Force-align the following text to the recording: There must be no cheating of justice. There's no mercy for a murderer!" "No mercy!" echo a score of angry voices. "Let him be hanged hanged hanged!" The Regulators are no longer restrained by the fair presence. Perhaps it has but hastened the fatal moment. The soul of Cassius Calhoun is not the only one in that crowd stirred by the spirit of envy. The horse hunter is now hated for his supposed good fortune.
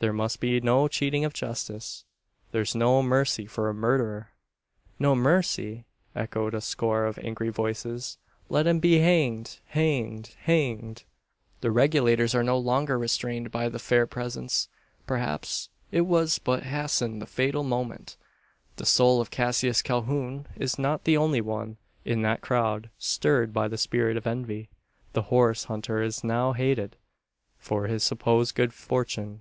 There 0.00 0.12
must 0.12 0.38
be 0.38 0.60
no 0.60 0.86
cheating 0.86 1.24
of 1.24 1.32
justice. 1.32 2.04
There's 2.52 2.74
no 2.74 3.02
mercy 3.02 3.46
for 3.46 3.70
a 3.70 3.72
murderer!" 3.74 4.32
"No 4.98 5.14
mercy!" 5.14 5.86
echo 6.14 6.46
a 6.54 6.60
score 6.60 7.06
of 7.06 7.18
angry 7.20 7.48
voices. 7.48 8.18
"Let 8.50 8.66
him 8.66 8.80
be 8.80 8.98
hanged 8.98 9.60
hanged 9.64 10.36
hanged!" 10.42 11.04
The 11.62 11.70
Regulators 11.70 12.34
are 12.34 12.44
no 12.44 12.58
longer 12.58 12.98
restrained 12.98 13.50
by 13.50 13.70
the 13.70 13.78
fair 13.78 14.06
presence. 14.06 14.68
Perhaps 15.06 15.70
it 15.90 16.02
has 16.04 16.38
but 16.38 16.64
hastened 16.64 17.22
the 17.22 17.26
fatal 17.26 17.62
moment. 17.64 18.18
The 18.76 18.84
soul 18.84 19.22
of 19.22 19.30
Cassius 19.30 19.80
Calhoun 19.80 20.46
is 20.54 20.78
not 20.78 21.04
the 21.04 21.16
only 21.16 21.40
one 21.40 21.78
in 22.04 22.20
that 22.20 22.42
crowd 22.42 22.90
stirred 22.98 23.54
by 23.54 23.68
the 23.68 23.78
spirit 23.78 24.18
of 24.18 24.26
envy. 24.26 24.68
The 25.14 25.22
horse 25.32 25.64
hunter 25.64 26.02
is 26.02 26.22
now 26.22 26.52
hated 26.52 26.98
for 27.56 27.86
his 27.86 28.04
supposed 28.04 28.54
good 28.54 28.74
fortune. 28.74 29.40